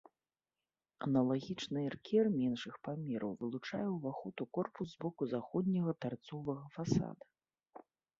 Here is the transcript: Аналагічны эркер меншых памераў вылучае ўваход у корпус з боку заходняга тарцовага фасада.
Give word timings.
Аналагічны 1.07 1.79
эркер 1.89 2.25
меншых 2.37 2.75
памераў 2.87 3.31
вылучае 3.41 3.81
ўваход 3.89 4.35
у 4.45 4.47
корпус 4.59 4.87
з 4.95 5.03
боку 5.05 5.23
заходняга 5.35 5.91
тарцовага 6.07 6.65
фасада. 6.79 7.25